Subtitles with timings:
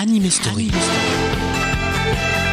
[0.00, 0.70] Anime Story.
[0.72, 2.49] Vous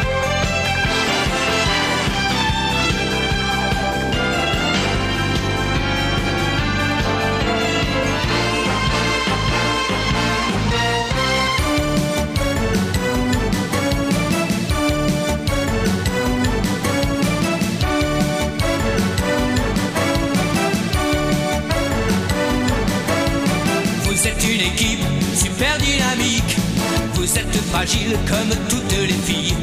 [27.88, 29.54] comme toutes les filles.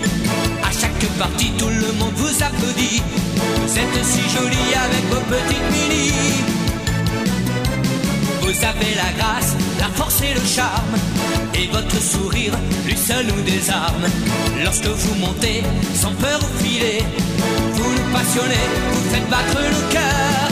[0.63, 3.02] À chaque partie, tout le monde vous applaudit.
[3.35, 6.11] Vous êtes si jolie avec vos petites mini.
[8.41, 10.95] Vous avez la grâce, la force et le charme.
[11.53, 12.53] Et votre sourire,
[12.88, 14.05] lui seul nous désarme.
[14.63, 15.61] Lorsque vous montez,
[15.94, 17.03] sans peur au filet,
[17.73, 20.52] vous nous passionnez, vous faites battre nos cœurs.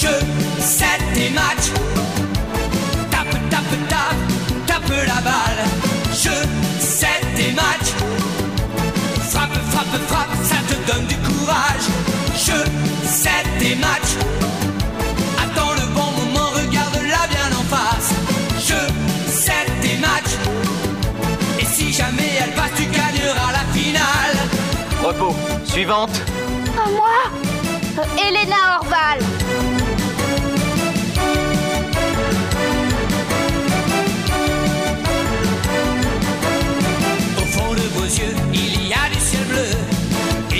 [0.00, 0.18] Jeu,
[0.60, 2.01] set et match.
[5.06, 5.62] La balle.
[6.12, 6.42] Jeu,
[6.78, 7.88] set et match.
[9.30, 11.86] Frappe, frappe, frappe, ça te donne du courage.
[12.36, 12.64] Jeu,
[13.04, 14.10] set et match.
[15.42, 18.10] Attends le bon moment, regarde-la bien en face.
[18.68, 18.84] Jeu,
[19.28, 20.30] set et match.
[21.60, 24.36] Et si jamais elle passe, tu gagneras la finale.
[25.02, 25.34] Repos.
[25.64, 26.20] Suivante.
[26.76, 27.08] À moi
[28.18, 29.18] Elena Orval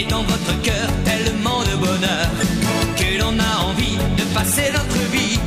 [0.08, 2.28] Dans votre cœur, tellement de bonheur.
[2.96, 5.38] Que l'on a envie de passer notre vie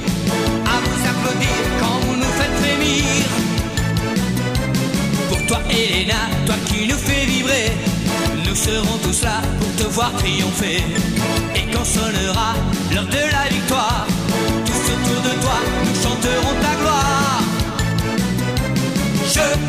[0.66, 3.04] à vous applaudir quand vous nous faites frémir.
[5.30, 7.72] Pour toi, Elena, toi qui nous fais vibrer,
[8.48, 10.84] nous serons tous là pour te voir triompher.
[11.56, 12.54] Et quand sonnera
[12.94, 14.08] l'heure de la victoire,
[14.66, 17.42] tous autour de toi, nous chanterons ta gloire.
[19.34, 19.65] Je,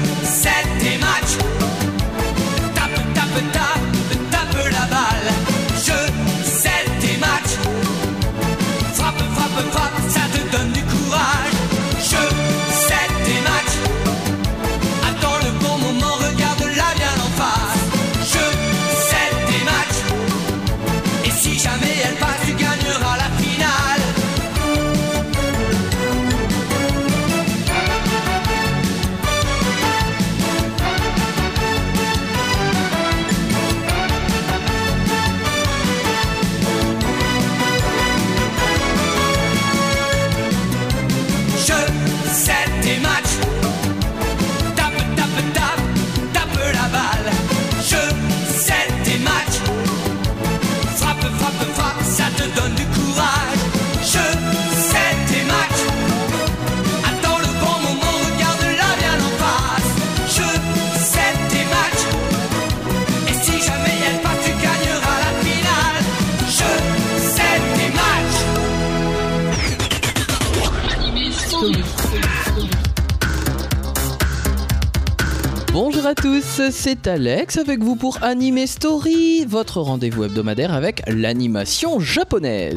[76.76, 82.75] c'est Alex avec vous pour Anime Story, votre rendez-vous hebdomadaire avec l'animation japonaise.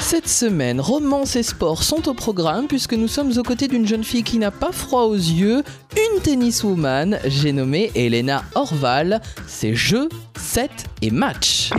[0.00, 4.04] Cette semaine, romance et sport sont au programme puisque nous sommes aux côtés d'une jeune
[4.04, 5.64] fille qui n'a pas froid aux yeux,
[5.96, 10.08] une tenniswoman, j'ai nommé Elena Orval, c'est jeux,
[10.38, 10.70] 7
[11.02, 11.70] et match.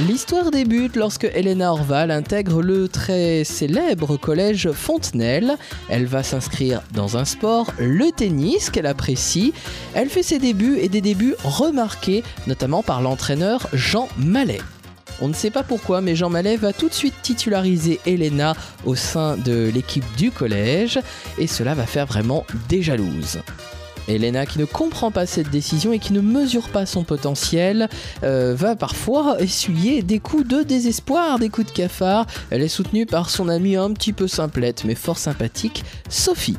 [0.00, 5.56] L'histoire débute lorsque Elena Orval intègre le très célèbre collège Fontenelle.
[5.88, 9.52] Elle va s'inscrire dans un sport, le tennis, qu'elle apprécie.
[9.94, 14.60] Elle fait ses débuts et des débuts remarqués, notamment par l'entraîneur Jean Mallet.
[15.20, 18.96] On ne sait pas pourquoi, mais Jean Mallet va tout de suite titulariser Elena au
[18.96, 20.98] sein de l'équipe du collège,
[21.38, 23.38] et cela va faire vraiment des jalouses.
[24.08, 27.88] Elena, qui ne comprend pas cette décision et qui ne mesure pas son potentiel,
[28.22, 32.26] euh, va parfois essuyer des coups de désespoir, des coups de cafard.
[32.50, 36.56] Elle est soutenue par son amie un petit peu simplette mais fort sympathique, Sophie.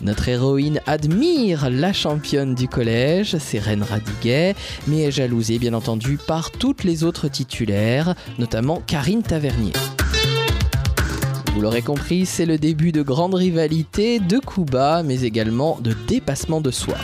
[0.00, 4.54] Notre héroïne admire la championne du collège, Sérène Radiguet,
[4.86, 9.72] mais est jalousée bien entendu par toutes les autres titulaires, notamment Karine Tavernier.
[11.58, 15.92] Vous l'aurez compris, c'est le début de grandes rivalités, de coups bas, mais également de
[16.06, 16.94] dépassement de soi.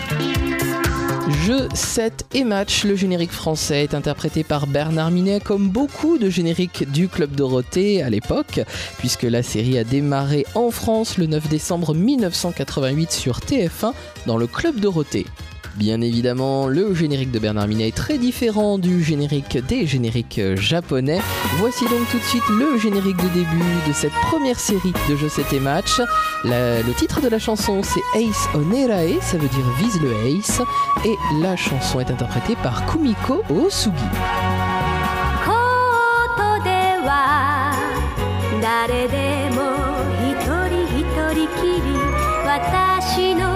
[1.45, 6.31] Jeu 7 et match, le générique français est interprété par Bernard Minet comme beaucoup de
[6.31, 8.61] génériques du Club Dorothée à l'époque,
[8.99, 13.93] puisque la série a démarré en France le 9 décembre 1988 sur TF1
[14.27, 15.27] dans le Club Dorothée.
[15.76, 20.58] Bien évidemment, le générique de Bernard Minet est très différent du générique des génériques euh,
[20.58, 21.20] japonais.
[21.58, 25.30] Voici donc tout de suite le générique de début de cette première série de Jeux
[25.30, 26.02] 7 et Match.
[26.44, 30.60] La- le titre de la chanson c'est Ace Onerae, ça veut dire vise le Ace,
[31.06, 33.96] et la chanson est interprétée par Kumiko Osugi.
[35.46, 36.70] コートで
[37.08, 37.74] は
[38.62, 39.62] 誰でも
[40.28, 41.02] 一人一
[41.34, 41.88] 人きり
[42.46, 43.53] 私の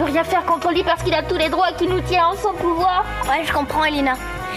[0.00, 2.00] Je ne peux rien faire contre lui parce qu'il a tous les droits qui nous
[2.00, 3.04] tient en son pouvoir.
[3.28, 4.14] Ouais, je comprends, Elena.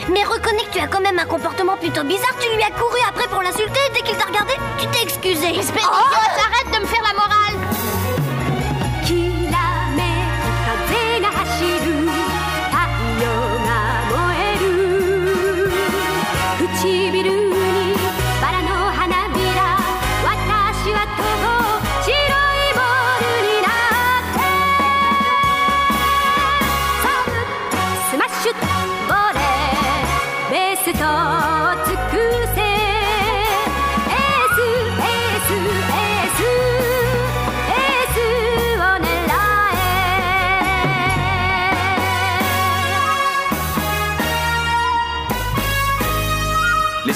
[0.10, 2.36] Mais reconnais que tu as quand même un comportement plutôt bizarre.
[2.40, 5.60] Tu lui as couru après pour l'insulter et dès qu'il t'a regardé, tu t'es excusé.
[5.60, 5.84] Espèce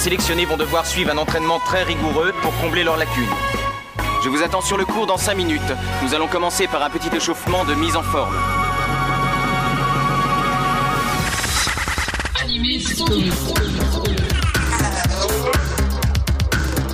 [0.07, 3.27] sélectionnés vont devoir suivre un entraînement très rigoureux pour combler leurs lacunes.
[4.23, 5.59] Je vous attends sur le cours dans 5 minutes.
[6.01, 8.33] Nous allons commencer par un petit échauffement de mise en forme.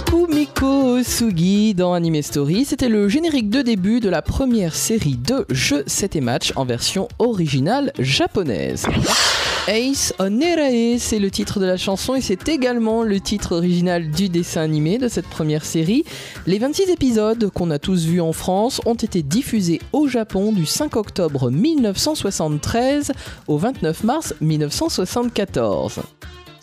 [0.07, 5.45] Kumiko Osugi dans Anime Story, c'était le générique de début de la première série de
[5.51, 8.87] Jeux 7 et Match en version originale japonaise.
[9.69, 14.27] Ace Onerae, c'est le titre de la chanson et c'est également le titre original du
[14.27, 16.03] dessin animé de cette première série.
[16.45, 20.65] Les 26 épisodes qu'on a tous vus en France ont été diffusés au Japon du
[20.65, 23.13] 5 octobre 1973
[23.47, 26.01] au 29 mars 1974.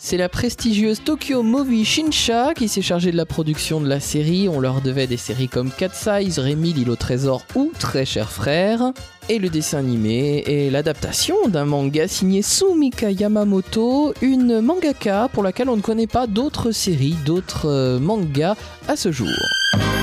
[0.03, 4.49] C'est la prestigieuse Tokyo Movie Shinsha qui s'est chargée de la production de la série.
[4.49, 8.31] On leur devait des séries comme Cat Size, Rémi, l'île au trésor ou Très cher
[8.31, 8.93] frère.
[9.29, 15.69] Et le dessin animé est l'adaptation d'un manga signé Sumika Yamamoto, une mangaka pour laquelle
[15.69, 18.55] on ne connaît pas d'autres séries, d'autres euh, mangas
[18.87, 20.00] à ce jour.「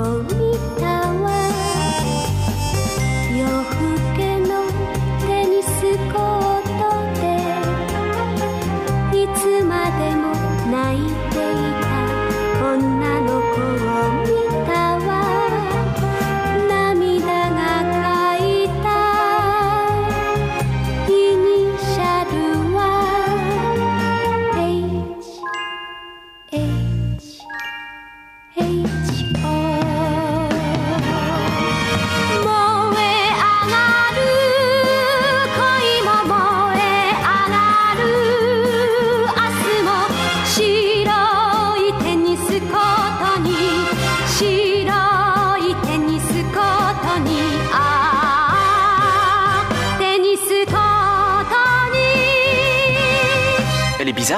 [0.00, 0.37] Oh.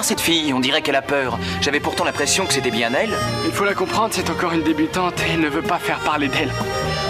[0.00, 1.38] Bizarre cette fille, on dirait qu'elle a peur.
[1.61, 3.14] J'avais pourtant l'impression que c'était bien elle.
[3.45, 6.28] Il faut la comprendre, c'est encore une débutante et elle ne veut pas faire parler
[6.28, 6.52] d'elle.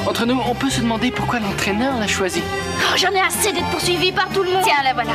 [0.07, 2.43] Entre nous, on peut se demander pourquoi l'entraîneur l'a choisie.
[2.45, 4.63] Oh, J'en ai assez d'être poursuivi par tout le monde.
[4.65, 5.13] Tiens, la voilà.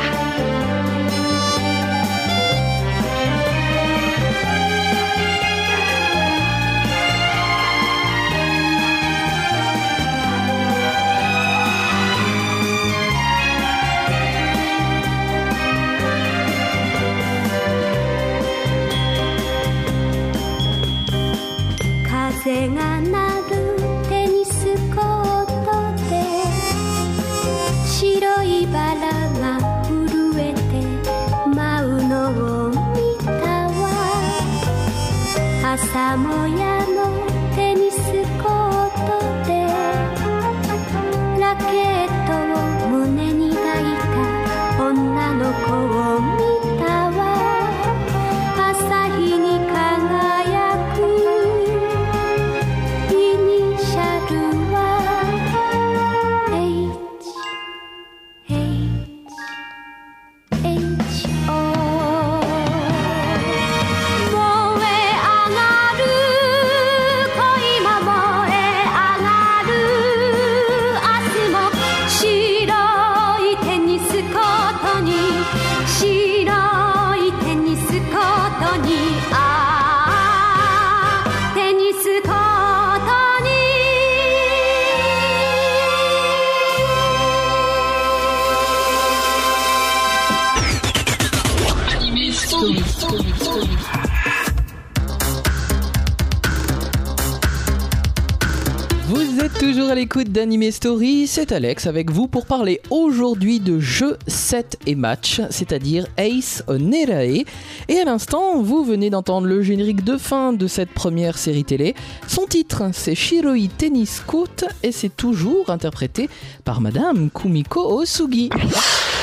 [100.70, 106.64] Story, c'est Alex avec vous pour parler aujourd'hui de jeux 7 et match, c'est-à-dire Ace
[106.66, 107.44] Onerae.
[107.88, 111.94] Et à l'instant, vous venez d'entendre le générique de fin de cette première série télé.
[112.26, 114.48] Son titre, c'est Shiroi Tennis Court
[114.82, 116.28] et c'est toujours interprété
[116.64, 118.50] par Madame Kumiko Osugi.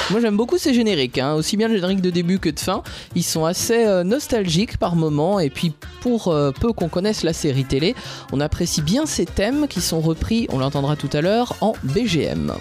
[0.09, 1.33] Moi j'aime beaucoup ces génériques, hein.
[1.33, 2.83] aussi bien le générique de début que de fin.
[3.15, 7.33] Ils sont assez euh, nostalgiques par moments et puis pour euh, peu qu'on connaisse la
[7.33, 7.95] série télé,
[8.31, 12.53] on apprécie bien ces thèmes qui sont repris, on l'entendra tout à l'heure, en BGM.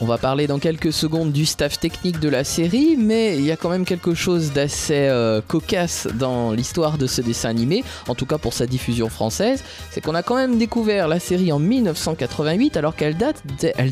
[0.00, 3.50] On va parler dans quelques secondes du staff technique de la série, mais il y
[3.50, 8.14] a quand même quelque chose d'assez euh, cocasse dans l'histoire de ce dessin animé, en
[8.14, 11.58] tout cas pour sa diffusion française, c'est qu'on a quand même découvert la série en
[11.58, 13.42] 1988 alors qu'elle date,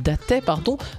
[0.04, 0.42] datait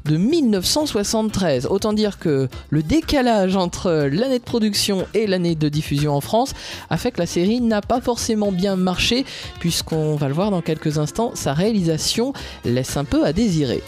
[0.04, 1.68] de 1973.
[1.68, 6.54] Autant dire que le décalage entre l'année de production et l'année de diffusion en France
[6.90, 9.24] a fait que la série n'a pas forcément bien marché,
[9.62, 12.34] puisqu'on va le voir dans quelques instants, sa réalisation
[12.66, 13.82] laisse un peu à désirer.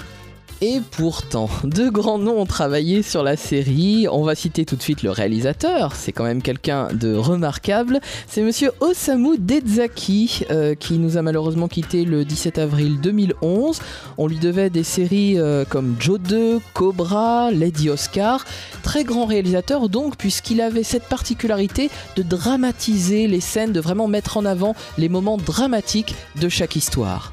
[0.62, 4.08] Et pourtant, deux grands noms ont travaillé sur la série.
[4.12, 8.02] On va citer tout de suite le réalisateur, c'est quand même quelqu'un de remarquable.
[8.28, 13.80] C'est monsieur Osamu Dezaki, euh, qui nous a malheureusement quitté le 17 avril 2011.
[14.18, 18.44] On lui devait des séries euh, comme Joe 2, Cobra, Lady Oscar.
[18.84, 24.36] Très grand réalisateur donc, puisqu'il avait cette particularité de dramatiser les scènes, de vraiment mettre
[24.36, 27.32] en avant les moments dramatiques de chaque histoire.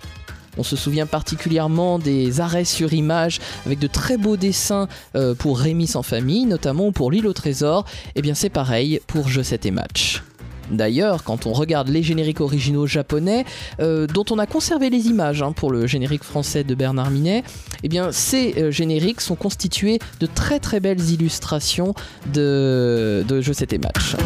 [0.57, 5.59] On se souvient particulièrement des arrêts sur image avec de très beaux dessins euh, pour
[5.59, 7.85] Rémi sans famille, notamment pour l'île au trésor.
[8.15, 10.23] Et bien c'est pareil pour Jeux 7 et match.
[10.71, 13.45] D'ailleurs, quand on regarde les génériques originaux japonais,
[13.81, 17.45] euh, dont on a conservé les images hein, pour le générique français de Bernard Minet,
[17.83, 21.95] eh ces euh, génériques sont constitués de très très belles illustrations
[22.33, 24.17] de, de Jeux 7 et match.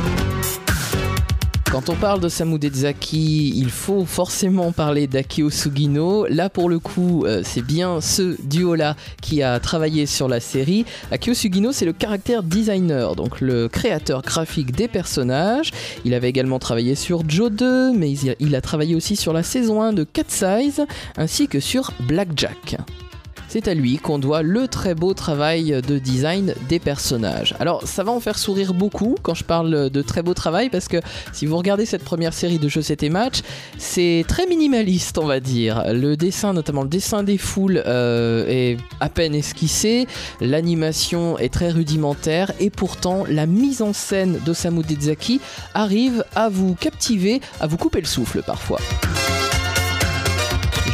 [1.71, 6.27] Quand on parle de Samu Dezaki, il faut forcément parler d'Akio Sugino.
[6.27, 10.85] Là, pour le coup, euh, c'est bien ce duo-là qui a travaillé sur la série.
[11.13, 15.71] Akio Sugino, c'est le caractère designer, donc le créateur graphique des personnages.
[16.05, 19.81] Il avait également travaillé sur Joe 2, mais il a travaillé aussi sur la saison
[19.81, 20.85] 1 de Cat Size,
[21.17, 22.79] ainsi que sur Blackjack.
[23.53, 27.57] C'est à lui qu'on doit le très beau travail de design des personnages.
[27.59, 30.87] Alors ça va en faire sourire beaucoup quand je parle de très beau travail parce
[30.87, 30.99] que
[31.33, 33.41] si vous regardez cette première série de jeux c'était match,
[33.77, 35.83] c'est très minimaliste on va dire.
[35.93, 40.07] Le dessin, notamment le dessin des foules, euh, est à peine esquissé,
[40.41, 45.41] l'animation est très rudimentaire et pourtant la mise en scène d'Osamu Dezaki
[45.75, 48.79] arrive à vous captiver, à vous couper le souffle parfois.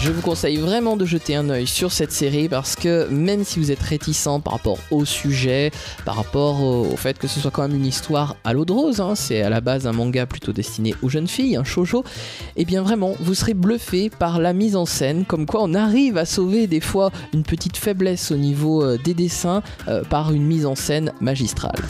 [0.06, 3.58] Je vous conseille vraiment de jeter un œil sur cette série parce que même si
[3.58, 5.72] vous êtes réticent par rapport au sujet,
[6.04, 9.00] par rapport au, fait que ce soit quand même une histoire à l'eau de rose,
[9.00, 12.04] hein, c'est à la base un manga plutôt destiné aux jeunes filles, un shoujo,
[12.54, 16.18] et bien vraiment vous serez bluffé par la mise en scène, comme quoi on arrive
[16.18, 20.44] à sauver des fois une petite faiblesse au niveau euh, des dessins euh, par une
[20.44, 21.82] mise en scène magistrale.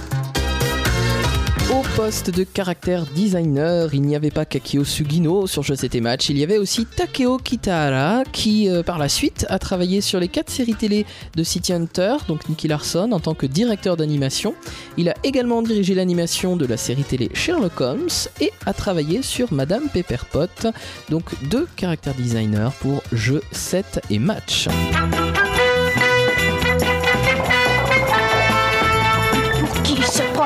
[1.69, 6.29] Au poste de caractère designer, il n'y avait pas Kakio Sugino sur Je C'était Match,
[6.29, 10.29] il y avait aussi Takeo Kitahara qui euh, par la suite a travaillé sur les
[10.29, 14.55] 4 séries télé de City Hunter, donc Nicky Larson en tant que directeur d'animation.
[14.97, 18.09] Il a également dirigé l'animation de la série télé Sherlock Holmes
[18.41, 20.71] et a travaillé sur Madame Pepperpot,
[21.11, 24.69] donc deux caractères designers pour Jeux 7 et Match.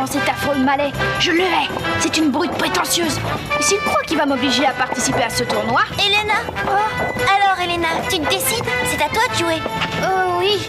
[0.01, 0.93] Prend cet affreux malais.
[1.19, 1.69] Je le hais.
[1.99, 3.19] C'est une brute prétentieuse.
[3.59, 5.83] Et s'il croit qu'il va m'obliger à participer à ce tournoi.
[5.99, 6.41] Elena.
[6.67, 8.65] Alors, Elena, tu te décides.
[8.87, 9.63] C'est à toi de jouer.
[10.03, 10.69] Oh oui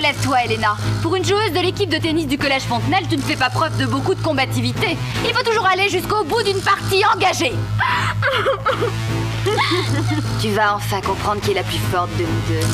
[0.00, 0.76] Relève-toi, Elena.
[1.02, 3.76] Pour une joueuse de l'équipe de tennis du Collège Fontenelle, tu ne fais pas preuve
[3.76, 4.96] de beaucoup de combativité.
[5.28, 7.52] Il faut toujours aller jusqu'au bout d'une partie engagée.
[10.40, 12.66] tu vas enfin comprendre qui est la plus forte de nous deux.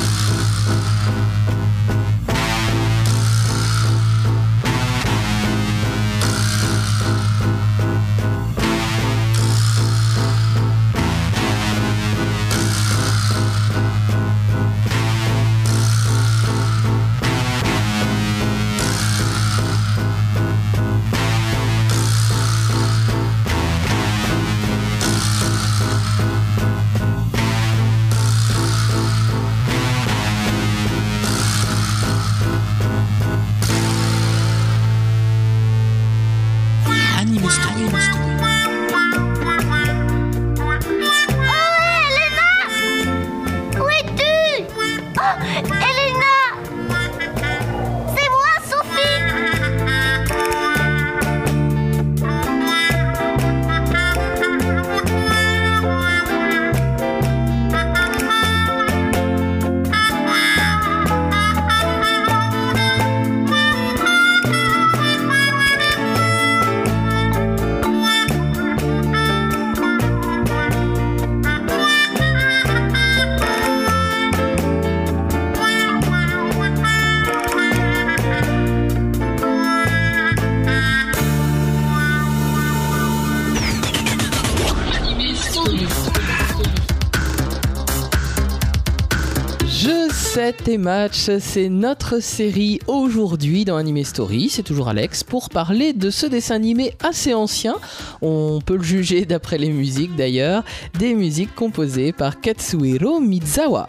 [90.76, 94.50] 7 et match, c'est notre série aujourd'hui dans Anime Story.
[94.50, 97.76] C'est toujours Alex pour parler de ce dessin animé assez ancien.
[98.20, 100.64] On peut le juger d'après les musiques d'ailleurs.
[100.98, 103.86] Des musiques composées par Katsuhiro Mizawa.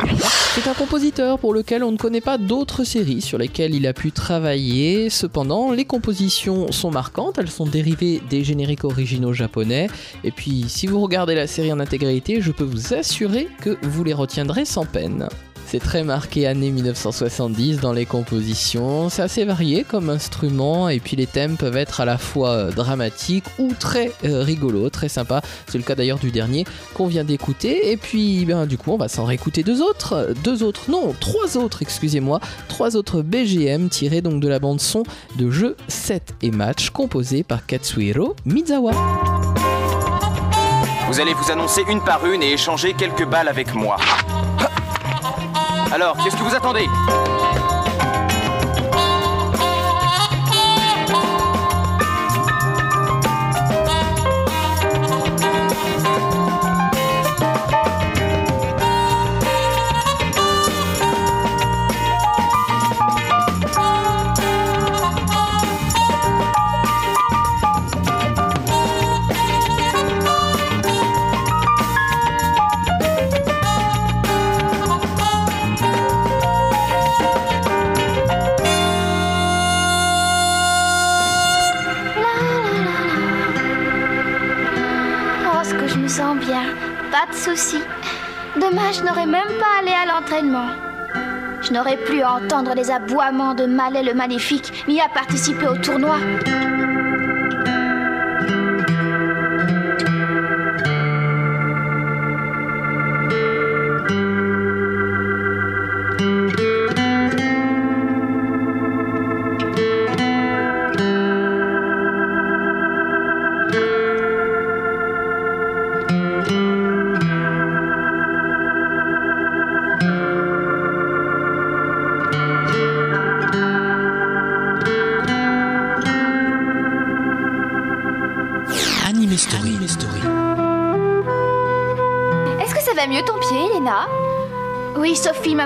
[0.56, 3.94] C'est un compositeur pour lequel on ne connaît pas d'autres séries sur lesquelles il a
[3.94, 5.10] pu travailler.
[5.10, 7.38] Cependant, les compositions sont marquantes.
[7.38, 9.88] Elles sont dérivées des génériques originaux japonais.
[10.24, 14.04] Et puis, si vous regardez la série en intégralité, je peux vous assurer que vous
[14.04, 15.28] les retiendrez sans peine.
[15.70, 19.10] C'est très marqué année 1970 dans les compositions.
[19.10, 22.72] C'est assez varié comme instrument et puis les thèmes peuvent être à la fois euh,
[22.72, 25.42] dramatiques ou très euh, rigolos, très sympa.
[25.68, 27.92] C'est le cas d'ailleurs du dernier qu'on vient d'écouter.
[27.92, 31.58] Et puis ben, du coup on va s'en réécouter deux autres, deux autres, non trois
[31.58, 35.04] autres, excusez-moi, trois autres BGM tirés donc de la bande son
[35.36, 38.94] de jeu 7 et match composé par Katsuhiro Mizawa.
[41.10, 43.98] Vous allez vous annoncer une par une et échanger quelques balles avec moi.
[45.92, 46.88] Alors, qu'est-ce que vous attendez?
[87.48, 87.84] Soucis.
[88.56, 90.68] Demain, je n'aurai même pas allé à l'entraînement.
[91.62, 95.78] Je n'aurai plus à entendre les aboiements de Malais le Maléfique, ni à participer au
[95.78, 96.18] tournoi.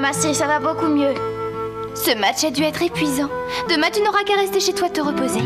[0.01, 1.13] Massé, ça va beaucoup mieux.
[1.93, 3.29] Ce match a dû être épuisant.
[3.69, 5.41] Demain, tu n'auras qu'à rester chez toi te reposer.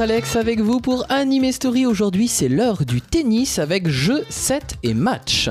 [0.00, 1.84] Alex avec vous pour Anime Story.
[1.84, 5.50] Aujourd'hui, c'est l'heure du tennis avec jeu, set et match.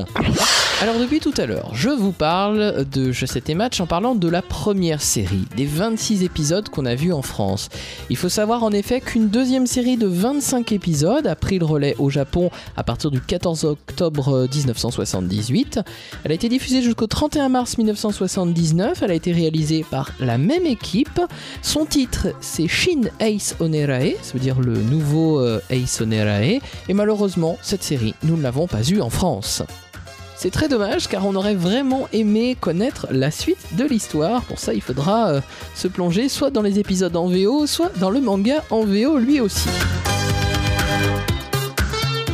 [0.82, 4.30] Alors, depuis tout à l'heure, je vous parle de set et match en parlant de
[4.30, 7.68] la première série, des 26 épisodes qu'on a vus en France.
[8.10, 11.96] Il faut savoir en effet qu'une deuxième série de 25 épisodes a pris le relais
[12.00, 15.82] au Japon à partir du 14 octobre 1978.
[16.24, 19.04] Elle a été diffusée jusqu'au 31 mars 1979.
[19.04, 21.20] Elle a été réalisée par la même équipe.
[21.62, 26.62] Son titre, c'est Shin Ace Onerae, ça veut dire le nouveau euh, Ace Onerae.
[26.88, 29.62] Et malheureusement, cette série, nous ne l'avons pas eue en France.
[30.42, 34.42] C'est très dommage car on aurait vraiment aimé connaître la suite de l'histoire.
[34.44, 35.42] Pour ça, il faudra euh,
[35.76, 39.42] se plonger soit dans les épisodes en VO, soit dans le manga en VO lui
[39.42, 39.68] aussi.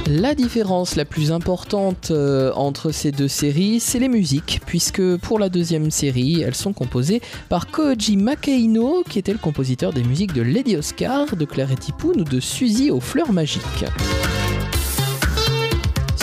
[0.07, 5.39] La différence la plus importante euh, entre ces deux séries, c'est les musiques, puisque pour
[5.39, 10.33] la deuxième série, elles sont composées par Koji Makehino, qui était le compositeur des musiques
[10.33, 13.85] de Lady Oscar, de Clarity Poon ou de Suzy aux fleurs magiques.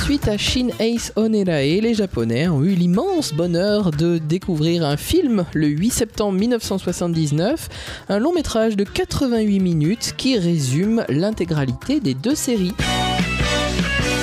[0.04, 5.44] Suite à Shin Ace Onerae, les Japonais ont eu l'immense bonheur de découvrir un film
[5.54, 7.68] le 8 septembre 1979,
[8.08, 12.74] un long métrage de 88 minutes qui résume l'intégralité des deux séries.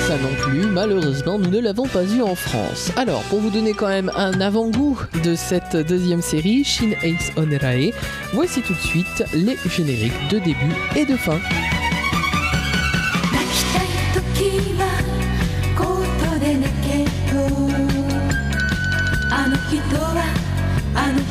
[0.06, 2.92] Ça non plus, malheureusement, nous ne l'avons pas eu en France.
[2.96, 7.92] Alors, pour vous donner quand même un avant-goût de cette deuxième série, Shin Ace Onerae,
[8.34, 11.38] voici tout de suite les génériques de début et de fin.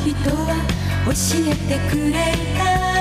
[0.10, 0.56] 人は
[1.06, 1.12] 教
[1.46, 2.99] えてくれた。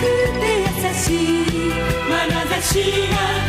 [0.00, 0.06] く
[0.40, 1.70] て優しい
[2.08, 3.39] 眼差しが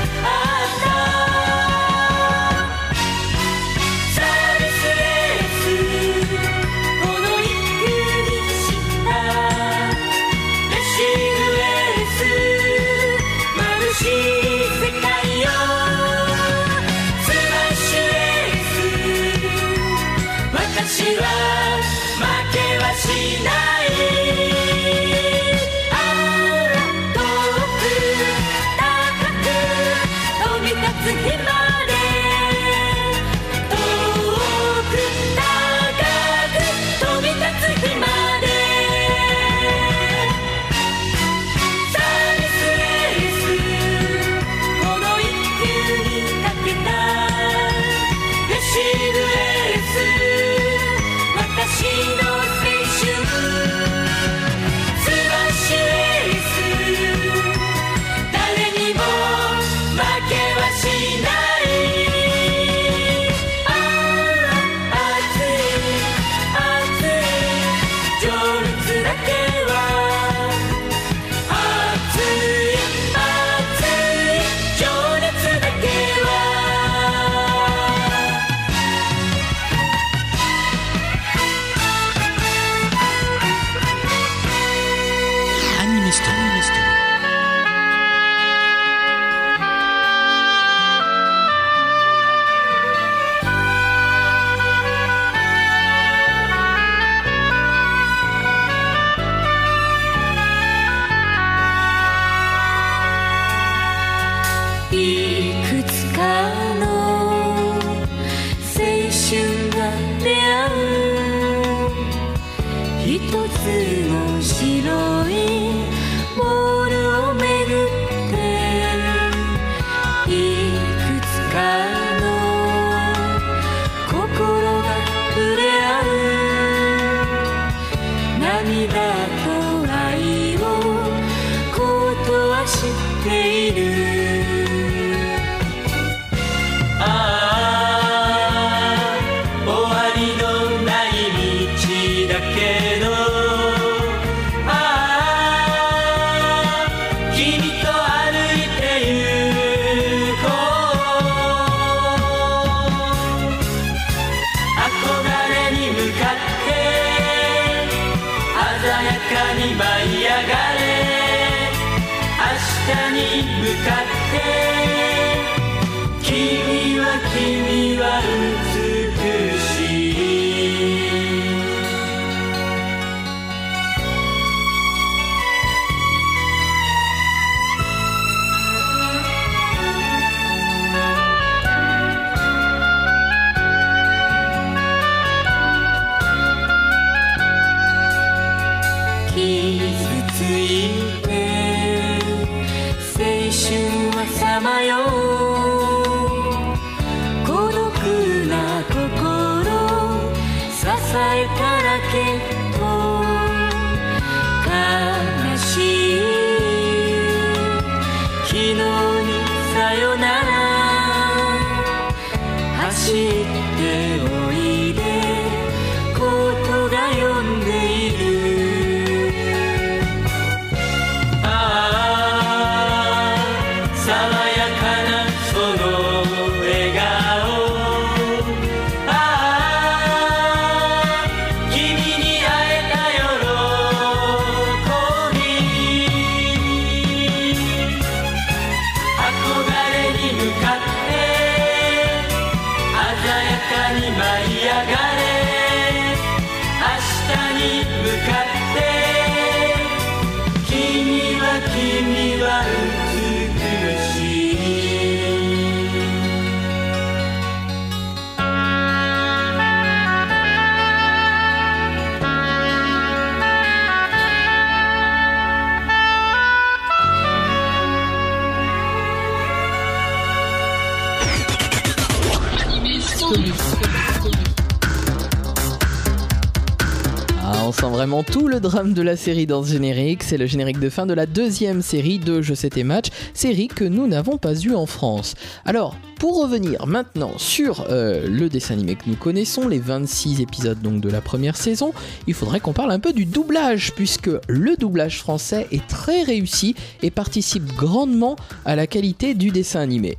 [278.24, 280.24] tout le drame de la série dans ce générique.
[280.24, 283.68] C'est le générique de fin de la deuxième série de Je sais tes matchs, série
[283.68, 285.36] que nous n'avons pas eue en France.
[285.66, 290.82] Alors, pour revenir maintenant sur euh, le dessin animé que nous connaissons, les 26 épisodes
[290.82, 291.94] donc de la première saison,
[292.28, 296.76] il faudrait qu'on parle un peu du doublage, puisque le doublage français est très réussi
[297.02, 300.18] et participe grandement à la qualité du dessin animé.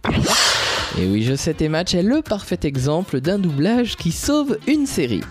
[0.98, 4.86] Et oui, Je sais tes matchs est le parfait exemple d'un doublage qui sauve une
[4.86, 5.22] série.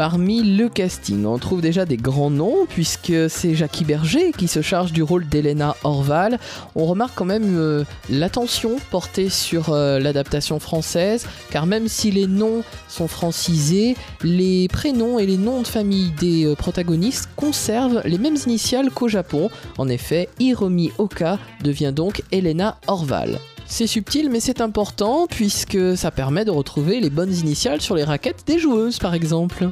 [0.00, 4.62] Parmi le casting, on trouve déjà des grands noms, puisque c'est Jackie Berger qui se
[4.62, 6.38] charge du rôle d'Elena Orval.
[6.74, 12.26] On remarque quand même euh, l'attention portée sur euh, l'adaptation française, car même si les
[12.26, 18.16] noms sont francisés, les prénoms et les noms de famille des euh, protagonistes conservent les
[18.16, 19.50] mêmes initiales qu'au Japon.
[19.76, 23.38] En effet, Hiromi Oka devient donc Elena Orval.
[23.66, 28.02] C'est subtil mais c'est important puisque ça permet de retrouver les bonnes initiales sur les
[28.02, 29.70] raquettes des joueuses par exemple.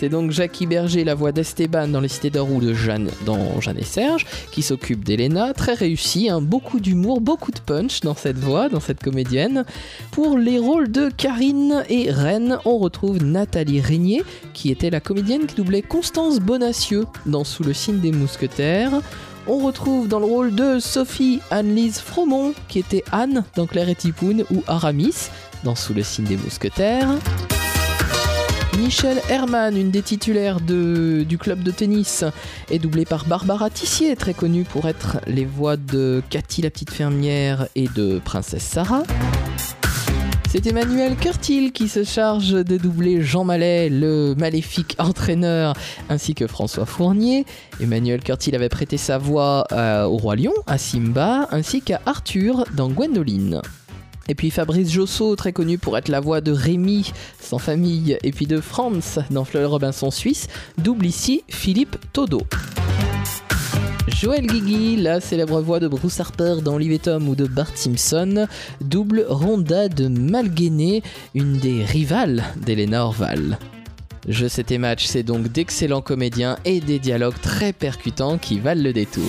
[0.00, 3.60] C'est donc Jackie Berger, la voix d'Esteban dans Les Cités d'Or ou de Jeanne dans
[3.60, 5.52] Jeanne et Serge, qui s'occupe d'Elena.
[5.52, 9.66] Très réussi, hein, beaucoup d'humour, beaucoup de punch dans cette voix, dans cette comédienne.
[10.10, 14.22] Pour les rôles de Karine et Reine, on retrouve Nathalie Régnier,
[14.54, 19.02] qui était la comédienne qui doublait Constance Bonacieux dans Sous le signe des mousquetaires.
[19.46, 23.94] On retrouve dans le rôle de Sophie Anne-Lise Fromont, qui était Anne dans Claire et
[23.94, 25.28] Tipoun, ou Aramis
[25.62, 27.10] dans Sous le signe des mousquetaires.
[28.78, 32.24] Michel Herman, une des titulaires du club de tennis,
[32.70, 36.90] est doublée par Barbara Tissier, très connue pour être les voix de Cathy la petite
[36.90, 39.02] fermière et de Princesse Sarah.
[40.52, 45.74] C'est Emmanuel Curtil qui se charge de doubler Jean Mallet, le maléfique entraîneur,
[46.08, 47.46] ainsi que François Fournier.
[47.80, 52.64] Emmanuel Curtil avait prêté sa voix euh, au Roi Lion, à Simba, ainsi qu'à Arthur
[52.74, 53.62] dans Gwendoline.
[54.30, 58.30] Et puis Fabrice Josso, très connu pour être la voix de Rémi, sans famille, et
[58.30, 60.46] puis de Franz dans Fleur Robinson Suisse,
[60.78, 62.42] double ici Philippe Todo.
[64.06, 67.72] Joël Guigui, la célèbre voix de Bruce Harper dans Olive et Tom ou de Bart
[67.74, 68.46] Simpson,
[68.80, 71.02] double Rhonda de Malguéné,
[71.34, 73.58] une des rivales d'Elena Orval.
[74.28, 78.84] Je sais tes matchs, c'est donc d'excellents comédiens et des dialogues très percutants qui valent
[78.84, 79.28] le détour.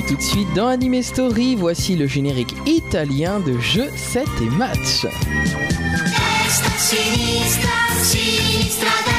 [0.00, 4.48] Et tout de suite dans Anime Story, voici le générique italien de Je sais tes
[4.56, 5.04] matchs.
[6.42, 6.70] Destra,
[8.00, 9.10] sinistra,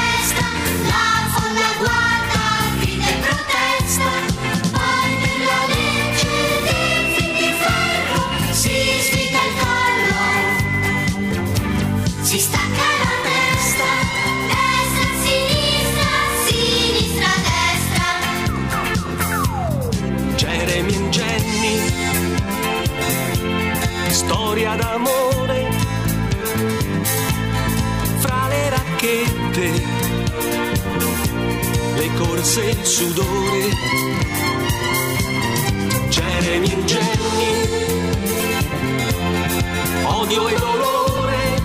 [24.32, 25.67] storia d'amore
[28.20, 29.70] fra le racchette
[32.17, 33.70] corse il sudore.
[36.10, 37.52] Jeremy e Jenny,
[40.04, 41.62] odio e dolore,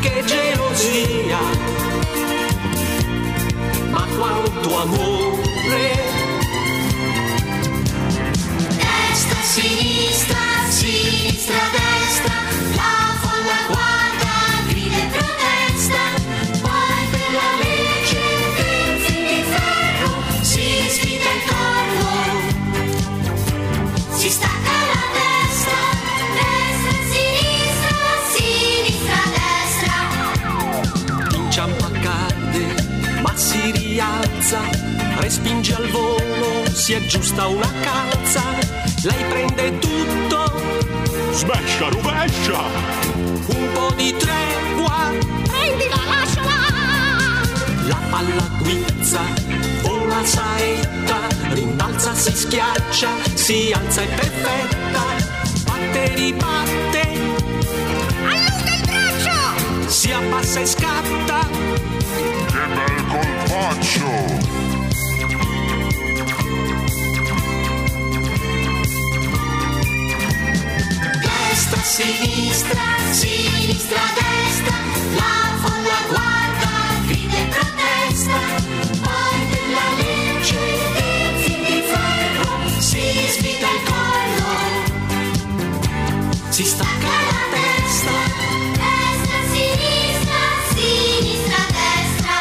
[0.00, 1.38] che gelosia,
[3.90, 6.05] ma quanto amore.
[9.46, 12.34] Sinistra, sinistra, destra,
[12.74, 14.34] la folla guarda,
[14.68, 16.02] grida e protesta,
[16.62, 18.24] poi per la legge
[18.58, 22.14] del fil di ferro si sfida il collo,
[24.16, 25.80] si stacca la testa,
[26.38, 28.00] destra, sinistra,
[28.34, 29.96] sinistra, destra.
[31.36, 32.64] inciampa cade,
[33.22, 34.60] ma si rialza,
[35.20, 38.42] respinge al volo, si aggiusta una calza,
[39.06, 40.52] lei prende tutto,
[41.30, 42.60] Smescia, rovescia!
[43.46, 45.12] un po' di tregua,
[45.46, 47.42] Prendila, lasciala!
[47.86, 49.20] la palla guizza,
[49.82, 51.20] vola saetta,
[51.52, 55.02] rimbalza, si schiaccia, si alza è perfetta,
[55.64, 57.00] batte, ribatte,
[58.24, 59.88] Allunga il braccio!
[59.88, 61.48] si abbassa e scatta,
[62.46, 64.65] Che bel colpaccio!
[71.68, 74.76] Destra, sinistra, sinistra, destra,
[75.16, 76.72] la folla guarda,
[77.08, 78.38] grida e protesta,
[79.02, 80.64] poi della legge
[80.94, 84.54] del fil di ferro si svita il collo,
[86.50, 88.14] si stacca la testa,
[88.78, 90.40] destra, sinistra,
[90.70, 92.36] sinistra, destra.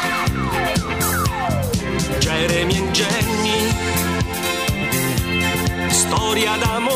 [2.19, 3.59] Jeremy e Jenny,
[5.89, 6.94] storia d'amore,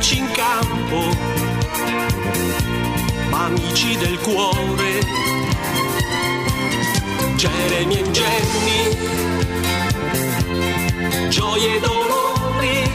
[0.00, 1.14] nemici in campo,
[3.28, 5.00] ma amici del cuore.
[7.36, 8.96] Jeremy e Jenny,
[11.28, 12.90] gioie e dolori,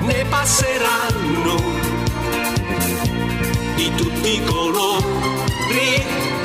[0.00, 1.62] ne passeranno
[3.76, 6.41] di tutti i colori.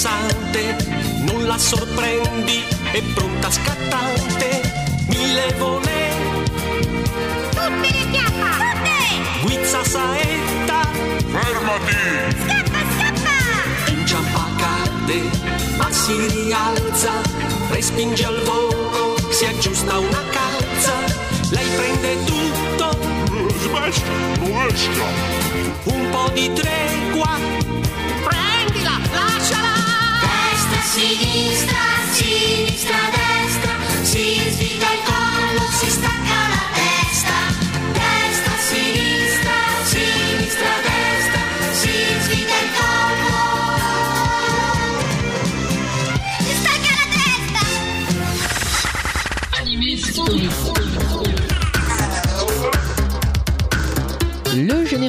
[0.00, 0.76] Passante,
[1.26, 4.62] non la sorprendi, è pronta scattante,
[5.08, 6.16] mille volè,
[7.50, 8.72] Tutti di chiappa!
[8.72, 9.42] Tutti!
[9.42, 10.88] guizza saetta,
[11.28, 11.96] Fermati!
[12.46, 13.90] Scappa, scappa!
[13.90, 15.20] inciampa cade,
[15.76, 17.10] ma si rialza,
[17.68, 20.94] respinge al volo, si aggiusta una calza,
[21.50, 22.98] lei prende tutto,
[23.28, 25.08] rovescia!
[25.84, 27.36] un po' di tregua,
[30.90, 31.78] sinistra,
[32.10, 36.19] sinistra, destra, si svita il collo, si stacca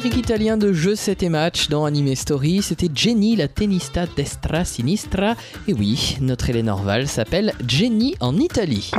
[0.02, 4.64] générique italien de jeu 7 et match dans Anime Story, c'était Jenny la tennista destra
[4.64, 5.36] sinistra.
[5.68, 8.90] Et oui, notre Hélène Orval s'appelle Jenny en Italie.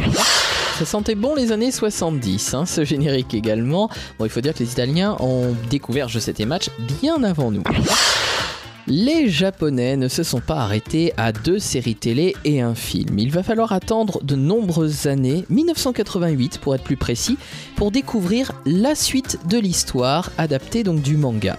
[0.79, 3.89] Ça sentait bon les années 70, hein, ce générique également.
[4.17, 6.69] Bon, il faut dire que les Italiens ont découvert jeu 7 et match
[7.01, 7.63] bien avant nous.
[8.87, 13.17] Les Japonais ne se sont pas arrêtés à deux séries télé et un film.
[13.17, 17.37] Il va falloir attendre de nombreuses années, 1988 pour être plus précis,
[17.77, 21.57] pour découvrir la suite de l'histoire adaptée donc du manga.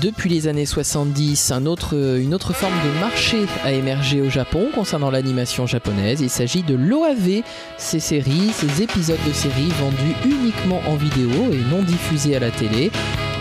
[0.00, 4.68] Depuis les années 70, un autre- une autre forme de marché a émergé au Japon
[4.74, 6.22] concernant l'animation japonaise.
[6.22, 7.42] Il s'agit de l'OAV,
[7.76, 12.50] ces séries, ces épisodes de séries vendus uniquement en vidéo et non diffusés à la
[12.50, 12.90] télé.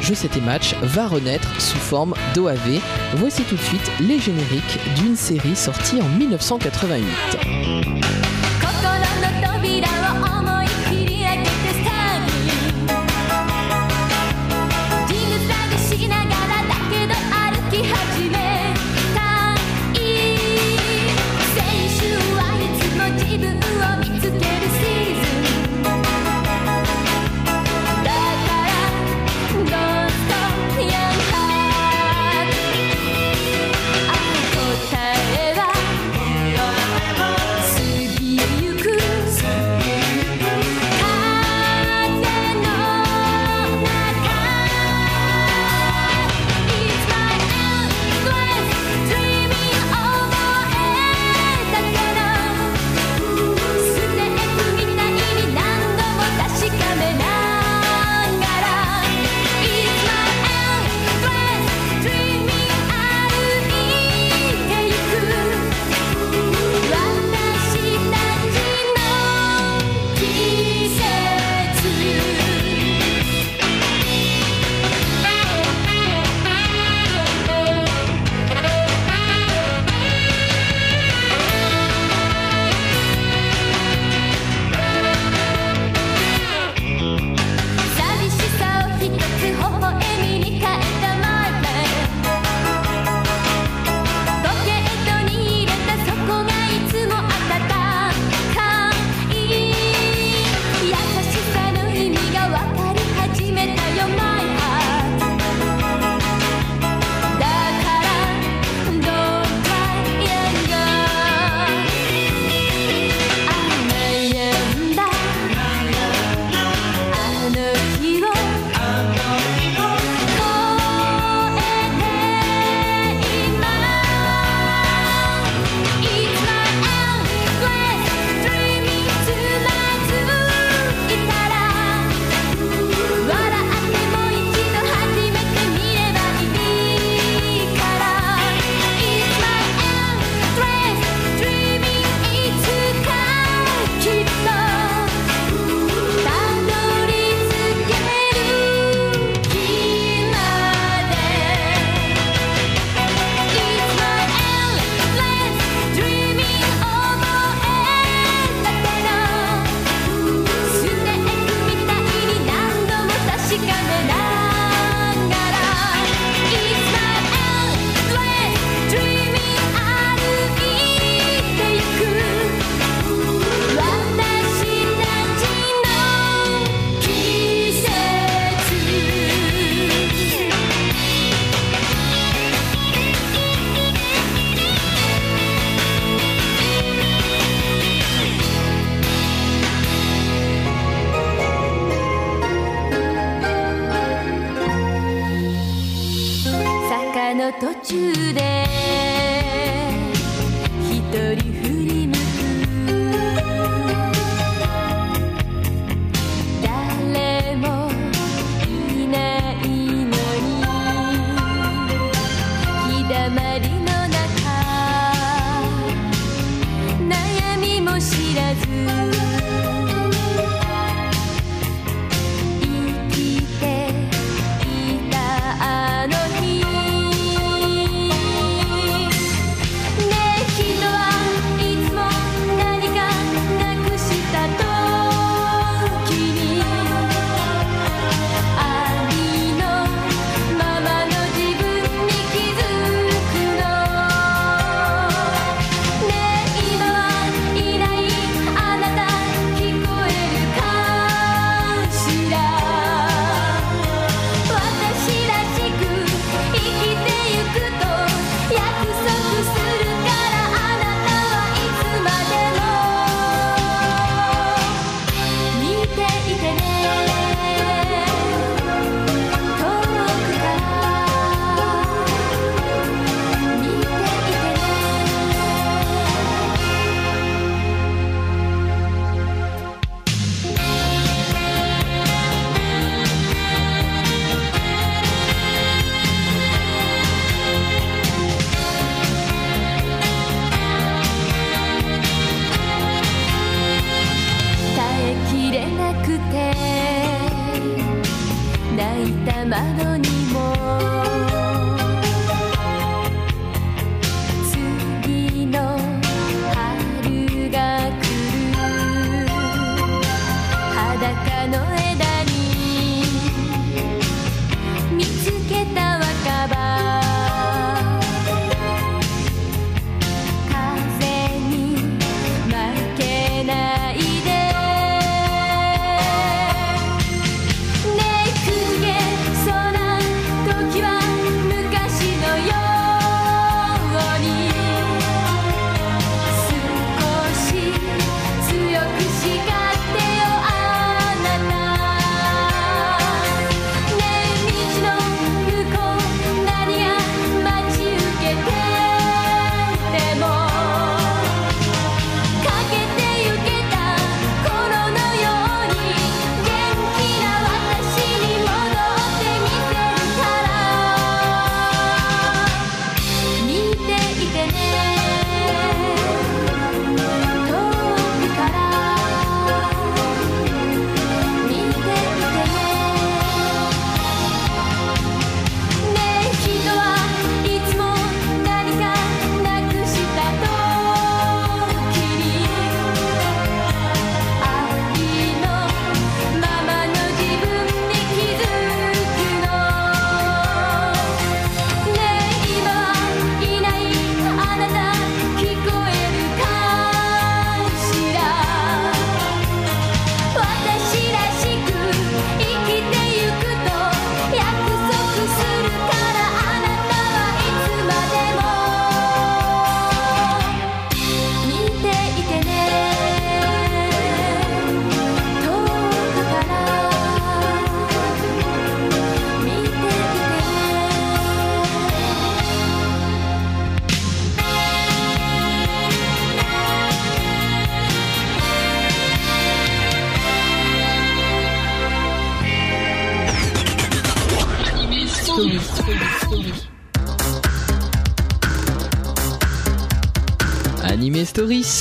[0.02, 2.82] Je 7 et match va renaître sous forme d'OAV.
[3.16, 7.92] Voici tout de suite les génériques d'une série sortie en 1988.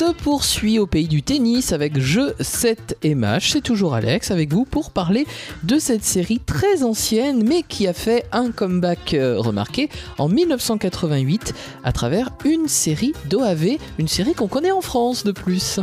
[0.01, 3.51] Se poursuit au pays du tennis avec jeu 7 et match.
[3.53, 5.27] C'est toujours Alex avec vous pour parler
[5.63, 11.53] de cette série très ancienne mais qui a fait un comeback euh, remarqué en 1988
[11.85, 15.81] à travers une série d'OAV, une série qu'on connaît en France de plus.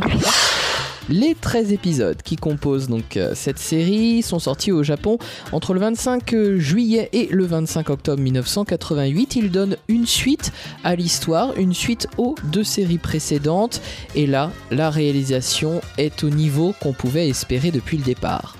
[1.08, 5.16] Les 13 épisodes qui composent donc euh, cette série sont sortis au Japon
[5.52, 9.36] entre le 25 juillet et le 25 octobre 1988.
[9.36, 10.52] Ils donnent une suite
[10.84, 13.80] à l'histoire, une suite aux deux séries précédentes.
[14.14, 18.57] Et là, la réalisation est au niveau qu'on pouvait espérer depuis le départ.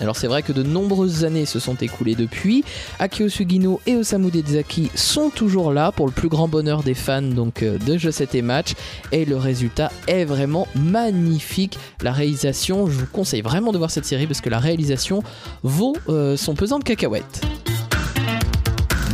[0.00, 2.64] Alors c'est vrai que de nombreuses années se sont écoulées depuis.
[2.98, 7.22] Akio Sugino et Osamu Dezaki sont toujours là pour le plus grand bonheur des fans
[7.22, 8.74] donc euh, de Jeux 7 et Match
[9.12, 11.78] et le résultat est vraiment magnifique.
[12.02, 15.22] La réalisation, je vous conseille vraiment de voir cette série parce que la réalisation
[15.62, 17.42] vaut euh, son pesant de cacahuètes.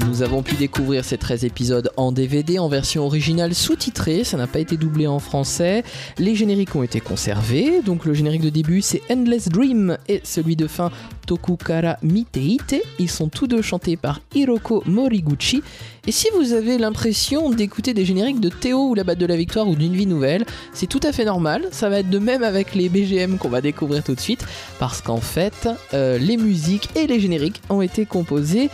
[0.06, 4.48] Nous avons pu découvrir ces 13 épisodes en DVD en version originale sous-titrée, ça n'a
[4.48, 5.84] pas été doublé en français.
[6.18, 10.56] Les génériques ont été conservés, donc le générique de début c'est Endless Dream et celui
[10.56, 10.90] de fin
[11.26, 12.82] Tokukara Miteite.
[12.98, 15.62] Ils sont tous deux chantés par Hiroko Moriguchi.
[16.06, 19.36] Et si vous avez l'impression d'écouter des génériques de Théo ou la batte de la
[19.36, 21.68] victoire ou d'une vie nouvelle, c'est tout à fait normal.
[21.70, 24.44] Ça va être de même avec les BGM qu'on va découvrir tout de suite,
[24.80, 28.68] parce qu'en fait, euh, les musiques et les génériques ont été composés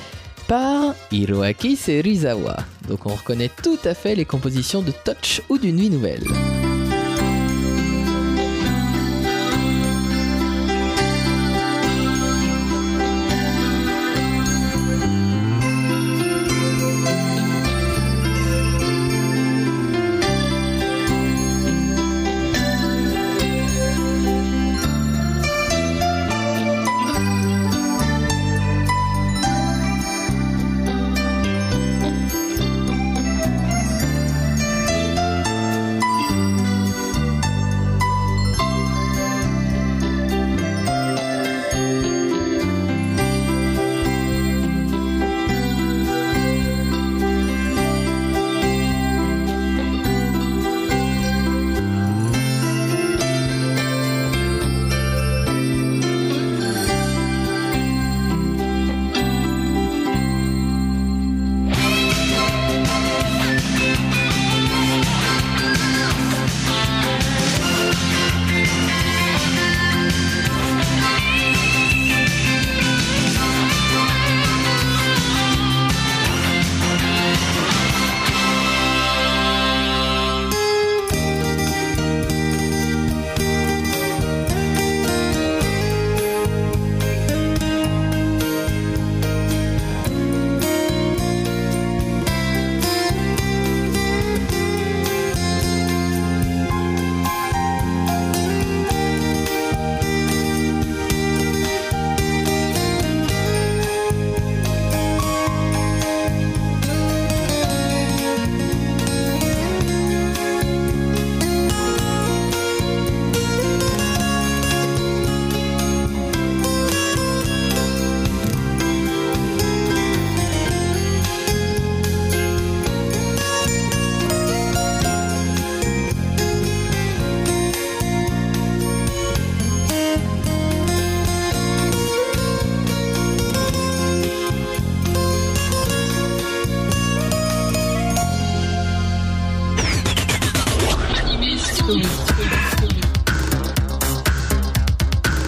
[0.48, 2.56] par Hiroaki Serizawa.
[2.88, 6.24] Donc on reconnaît tout à fait les compositions de Touch ou d'une nuit nouvelle.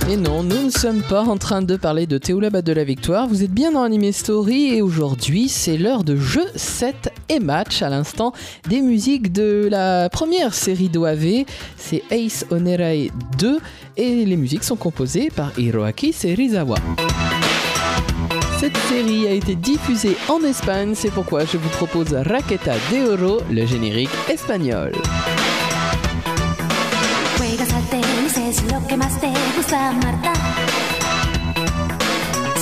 [0.08, 2.82] Et non, nous ne sommes pas en train de parler de Théo Labat de la
[2.82, 3.28] Victoire.
[3.28, 7.82] Vous êtes bien dans Anime Story et aujourd'hui c'est l'heure de jeu 7 et match.
[7.82, 8.32] À l'instant,
[8.70, 11.44] des musiques de la première série d'OAV,
[11.76, 13.58] c'est Ace Onerai 2
[13.98, 16.78] et les musiques sont composées par Hiroaki Serizawa.
[18.58, 23.40] Cette série a été diffusée en Espagne, c'est pourquoi je vous propose Raqueta de Oro,
[23.50, 24.92] le générique espagnol.
[28.50, 30.32] Es lo que más te gusta, Marta.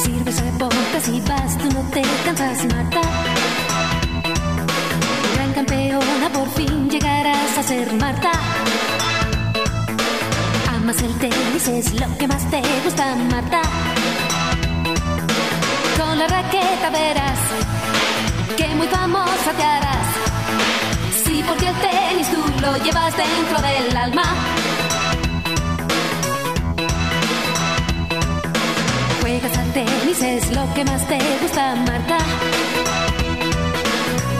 [0.03, 3.01] Sirves reportes y vas, tú no te cansas, Marta.
[5.34, 8.32] Gran campeona, por fin llegarás a ser Marta.
[10.74, 13.62] Amas el tenis, es lo que más te gusta, Marta.
[15.99, 17.41] Con la raqueta verás
[18.59, 20.09] que muy famosa te harás.
[21.24, 24.68] Si por ti el tenis tú lo llevas dentro del alma.
[29.29, 32.16] Juegas al tenis, es lo que más te gusta, Marta.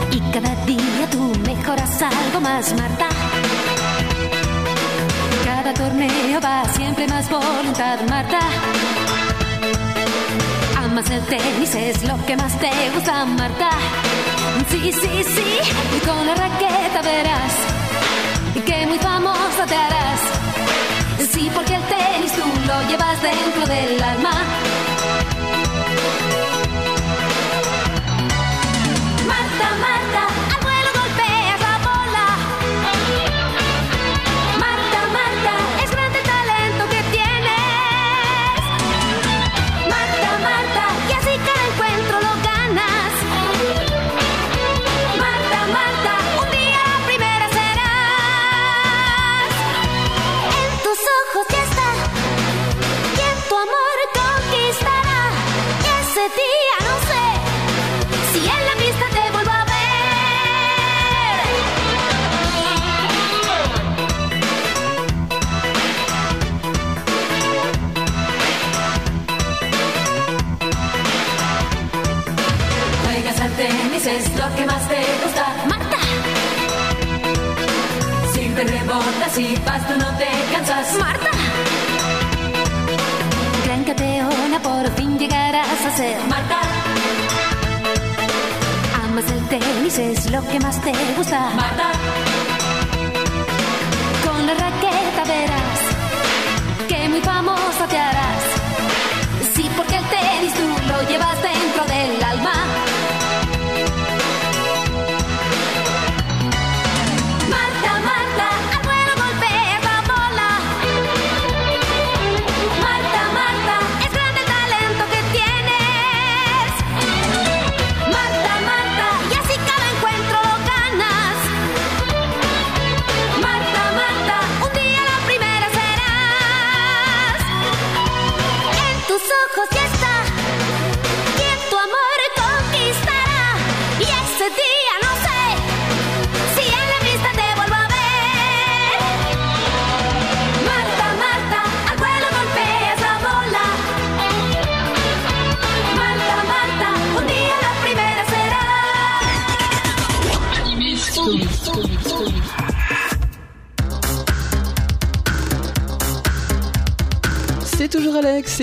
[0.09, 3.07] Y cada día tú mejoras algo más, Marta.
[5.45, 8.39] cada torneo va siempre más voluntad, Marta.
[10.75, 13.69] Amas el tenis, es lo que más te gusta, Marta.
[14.71, 15.49] Sí, sí, sí,
[15.97, 17.53] y con la raqueta verás
[18.65, 20.21] que muy famosa te harás.
[21.31, 24.68] Sí, porque el tenis tú lo llevas dentro del alma.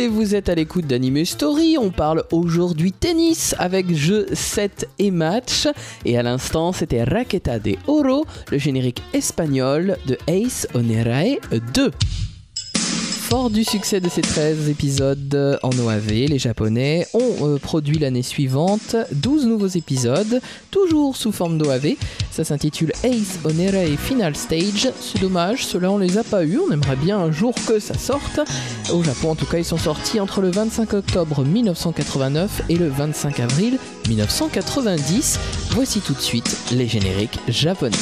[0.04, 1.78] Vous êtes à l'écoute d'Anime Story.
[1.78, 5.68] On parle aujourd'hui tennis avec jeux 7 et match.
[6.04, 11.38] Et à l'instant, c'était Raqueta de Oro, le générique espagnol de Ace Onerae
[11.72, 11.90] 2.
[13.28, 18.22] Fort du succès de ces 13 épisodes en OAV, les Japonais ont euh, produit l'année
[18.22, 21.96] suivante 12 nouveaux épisodes, toujours sous forme d'OAV.
[22.30, 24.90] Ça s'intitule Ace Onerae Final Stage.
[25.00, 26.60] C'est dommage, ceux-là on les a pas eu.
[26.60, 28.38] On aimerait bien un jour que ça sorte.
[28.92, 32.86] Au Japon, en tout cas, ils sont sortis entre le 25 octobre 1989 et le
[32.86, 35.40] 25 avril 1990.
[35.70, 37.96] Voici tout de suite les génériques japonais.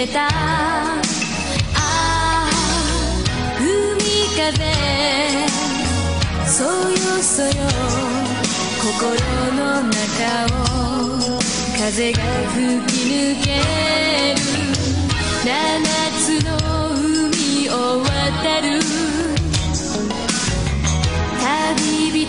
[0.00, 0.28] に出た。
[0.28, 0.30] あ
[1.76, 2.50] あ
[3.58, 3.66] 海
[4.36, 4.56] 風。
[6.46, 7.50] そよそよ。
[8.80, 8.88] 心
[9.56, 9.92] の中
[10.54, 11.38] を
[11.78, 12.18] 風が
[12.54, 13.48] 吹き抜け
[14.34, 14.40] る。
[15.44, 15.48] 七
[16.18, 16.48] つの
[16.94, 17.72] 海を
[18.02, 18.08] 渡
[18.62, 18.66] る。
[21.40, 22.28] 旅人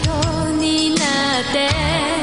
[0.60, 0.66] に
[0.96, 2.21] なって。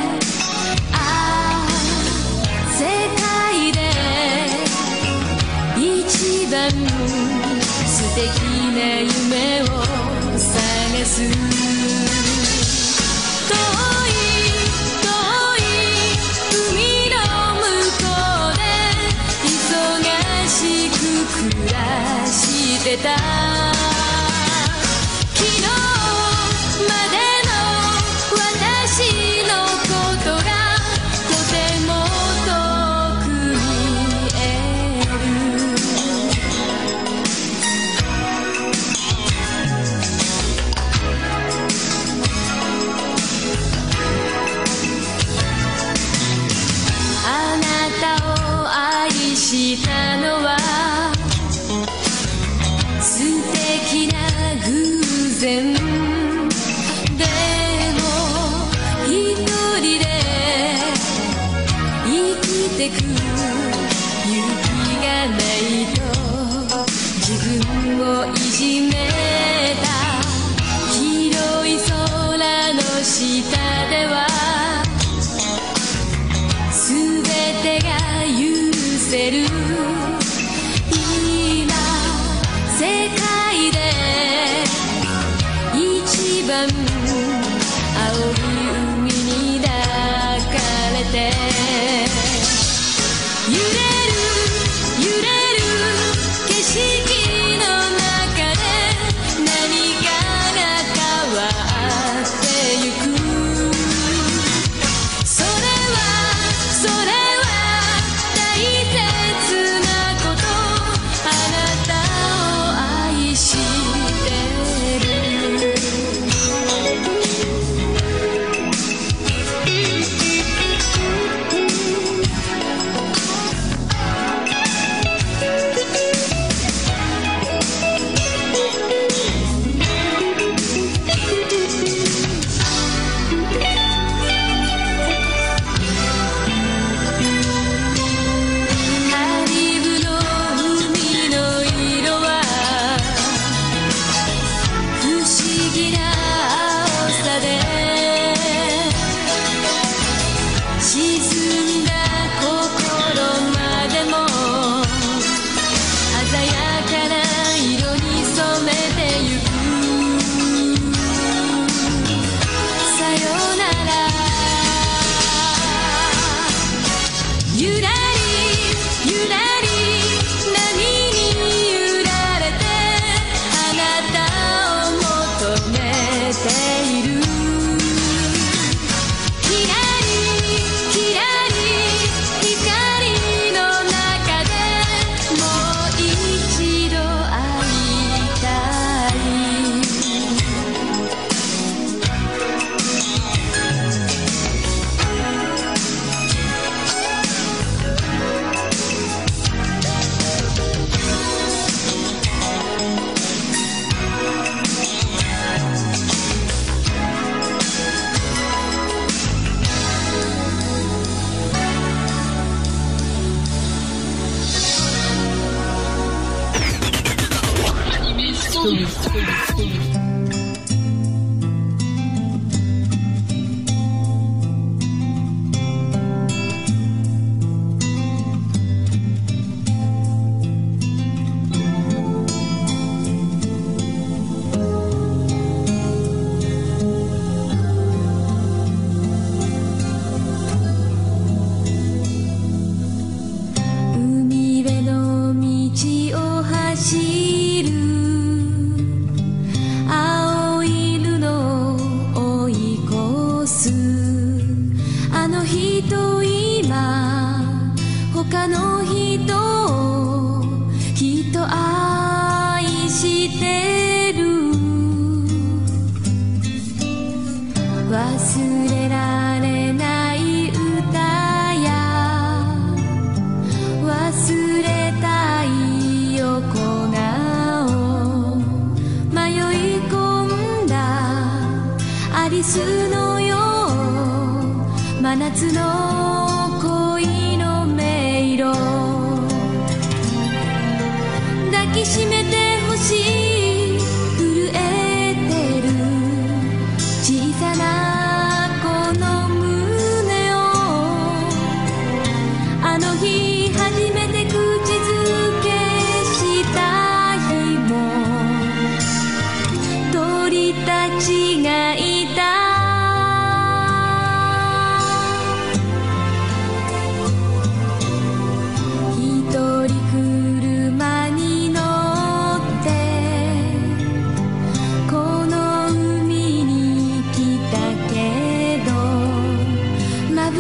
[6.69, 8.29] 一番素敵
[8.75, 9.65] な夢を
[10.37, 11.33] 探す遠い
[15.03, 15.09] 遠
[15.57, 15.67] い
[16.71, 17.17] 海の
[17.57, 17.65] 向
[17.97, 18.05] こ
[18.53, 18.61] うで
[19.45, 19.51] 忙
[20.47, 20.53] し
[20.91, 20.93] く
[21.57, 21.77] 暮ら
[22.27, 22.37] し
[22.85, 23.78] てた
[73.19, 74.28] 下では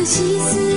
[0.09, 0.68] 细思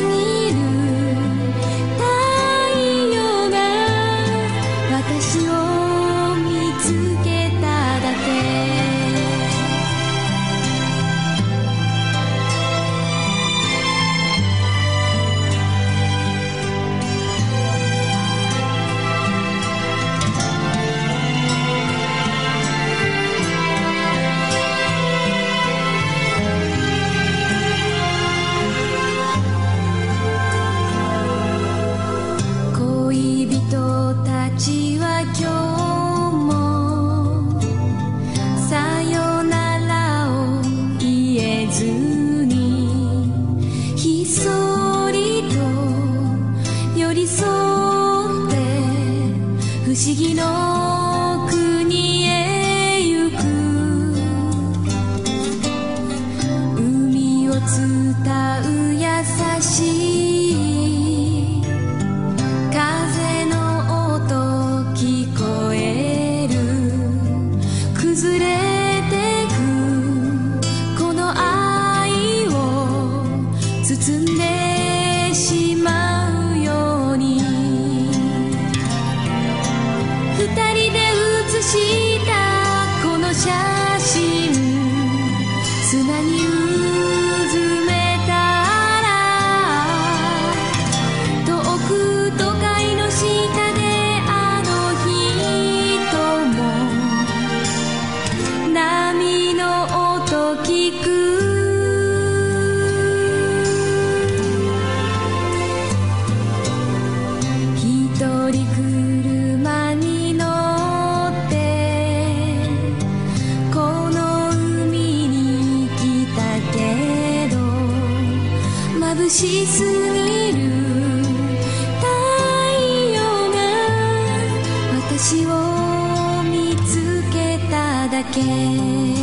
[128.32, 129.21] again.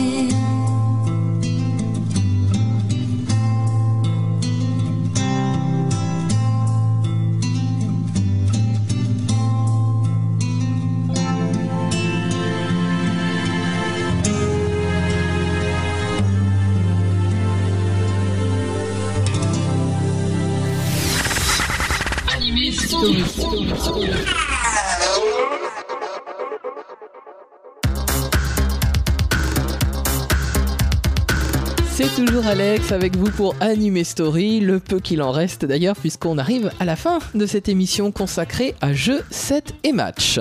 [32.91, 36.97] Avec vous pour Anime Story, le peu qu'il en reste d'ailleurs puisqu'on arrive à la
[36.97, 40.41] fin de cette émission consacrée à jeux 7 et match.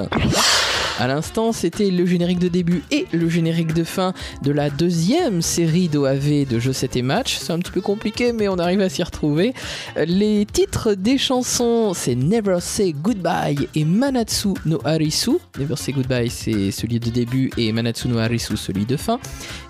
[0.99, 5.43] À l'instant, c'était le générique de début et le générique de fin de la deuxième
[5.43, 7.37] série d'OAV de jeux 7 et match.
[7.39, 9.53] C'est un petit peu compliqué, mais on arrive à s'y retrouver.
[9.95, 15.33] Les titres des chansons, c'est Never Say Goodbye et Manatsu no Harisu.
[15.59, 19.19] Never Say Goodbye, c'est celui de début et Manatsu no Harisu, celui de fin.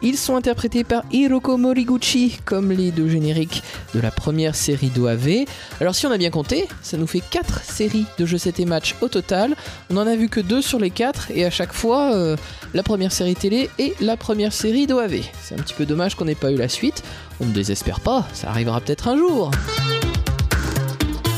[0.02, 3.64] Ils sont interprétés par Hiroko Moriguchi, comme les deux génériques
[3.94, 5.46] de la première série d'OAV.
[5.82, 8.66] Alors, si on a bien compté, ça nous fait 4 séries de jeux 7 et
[8.66, 9.56] match au total.
[9.90, 12.36] On en a vu que 2 sur les 4 et à chaque fois euh,
[12.74, 15.22] la première série télé et la première série d'OAV.
[15.42, 17.04] C'est un petit peu dommage qu'on n'ait pas eu la suite.
[17.40, 19.52] On ne désespère pas, ça arrivera peut-être un jour.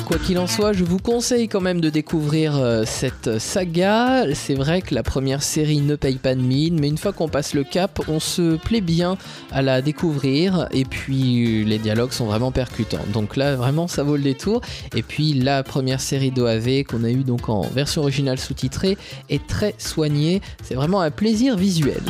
[0.10, 4.26] Quoi qu'il en soit, je vous conseille quand même de découvrir euh, cette saga.
[4.34, 7.30] C'est vrai que la première série ne paye pas de mine, mais une fois qu'on
[7.30, 9.20] passe le cap, on se plaît bien
[9.52, 10.68] à la découvrir.
[10.72, 13.06] Et puis les dialogues sont vraiment percutants.
[13.14, 14.62] Donc là, vraiment, ça vaut le détour.
[14.96, 18.98] Et puis la première série d'OAV qu'on a eu donc en version originale sous-titrée
[19.30, 20.42] est très soignée.
[20.64, 22.02] C'est vraiment un plaisir visuel.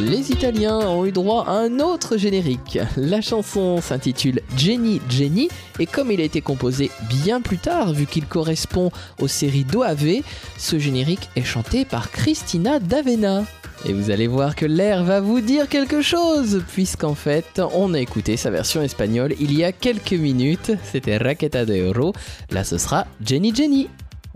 [0.00, 2.78] Les Italiens ont eu droit à un autre générique.
[2.96, 8.06] La chanson s'intitule Jenny Jenny et comme il a été composé bien plus tard, vu
[8.06, 8.90] qu'il correspond
[9.20, 10.22] aux séries d'OAV,
[10.58, 13.44] ce générique est chanté par Christina D'Avena.
[13.84, 18.00] Et vous allez voir que l'air va vous dire quelque chose, puisqu'en fait, on a
[18.00, 20.72] écouté sa version espagnole il y a quelques minutes.
[20.84, 22.12] C'était Raqueta de Oro.
[22.50, 23.88] Là, ce sera Jenny Jenny.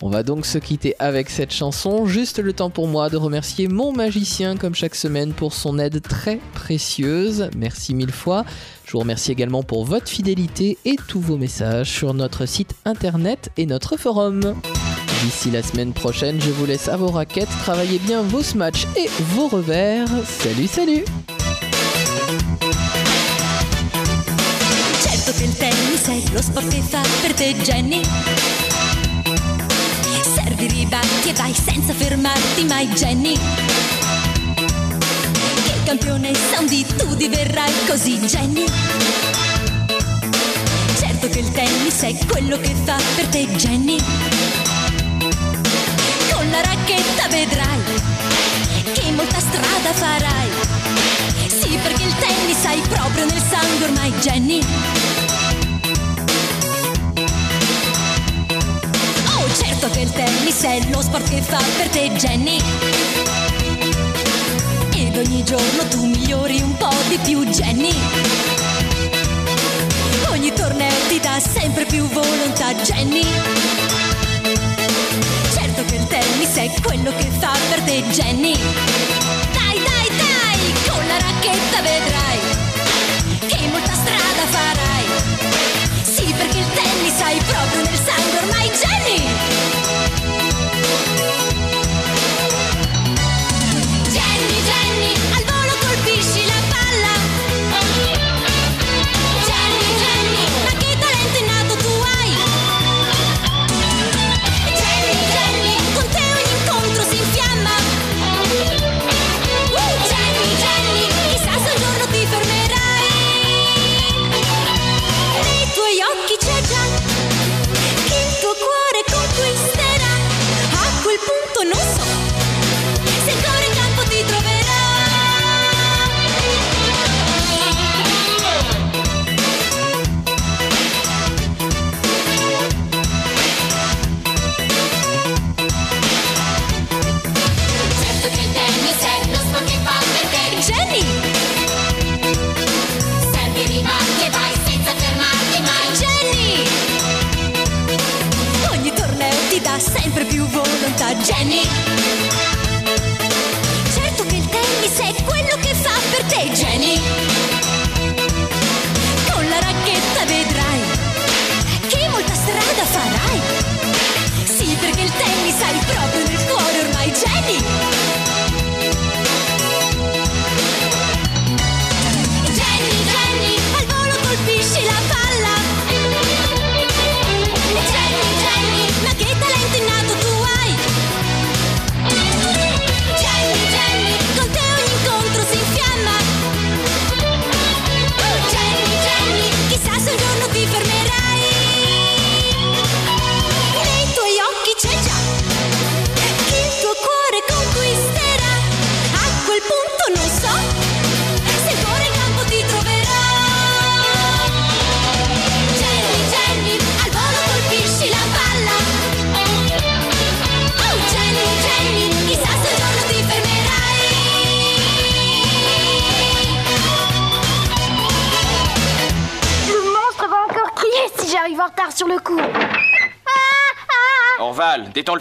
[0.03, 2.07] On va donc se quitter avec cette chanson.
[2.07, 6.03] Juste le temps pour moi de remercier mon magicien comme chaque semaine pour son aide
[6.03, 7.49] très précieuse.
[7.57, 8.45] Merci mille fois.
[8.85, 13.51] Je vous remercie également pour votre fidélité et tous vos messages sur notre site internet
[13.57, 14.55] et notre forum.
[15.25, 19.09] D'ici la semaine prochaine, je vous laisse à vos raquettes, travaillez bien vos smatchs et
[19.35, 20.09] vos revers.
[20.27, 21.05] Salut, salut
[30.57, 33.39] Servi, ribatti e vai senza fermarti mai Jenny.
[34.55, 38.65] Che campionessa un di tu diverrai così Jenny.
[40.99, 43.99] Certo che il tennis è quello che fa per te Jenny.
[46.33, 47.81] Con la racchetta vedrai
[48.93, 50.51] Che molta strada farai.
[51.49, 55.16] Sì perché il tennis hai proprio nel sangue ormai Jenny
[59.87, 62.59] Certo che il tennis è lo sport che fa per te, Jenny.
[64.97, 67.95] Ed ogni giorno tu migliori un po' di più, Jenny.
[70.31, 73.25] Ogni torneo ti dà sempre più volontà, Jenny.
[75.55, 78.57] Certo che il tennis è quello che fa per te, Jenny.
[79.53, 82.39] Dai, dai, dai, con la racchetta vedrai
[83.47, 85.86] che molta strada farai.
[86.37, 89.86] Perché il tennis hai proprio nel sangue ormai, Jenny!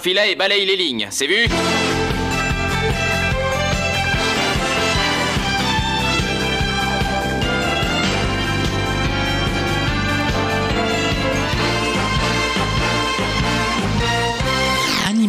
[0.06, 1.48] filet et balaye les lignes, c'est vu?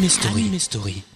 [0.08, 0.42] Story.
[0.42, 1.15] Anime Story.